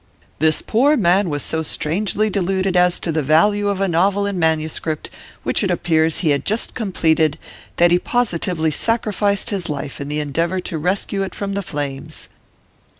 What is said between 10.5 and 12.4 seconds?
to rescue it from the flames."